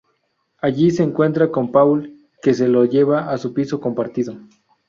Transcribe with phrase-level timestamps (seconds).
[0.59, 4.35] Allí se encuentra con Paul, que se lo lleva a su piso compartido.